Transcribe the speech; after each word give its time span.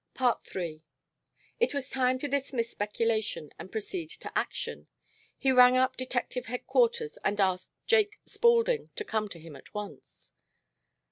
III 0.55 0.81
It 1.59 1.75
was 1.75 1.91
time 1.91 2.17
to 2.17 2.27
dismiss 2.27 2.71
speculation 2.71 3.51
and 3.59 3.71
proceed 3.71 4.09
to 4.09 4.35
action. 4.35 4.87
He 5.37 5.51
rang 5.51 5.77
up 5.77 5.95
detective 5.95 6.47
headquarters 6.47 7.19
and 7.23 7.39
asked 7.39 7.73
Jake 7.85 8.19
Spaulding 8.25 8.89
to 8.95 9.05
come 9.05 9.29
to 9.29 9.37
him 9.39 9.55
at 9.55 9.75
once. 9.75 10.31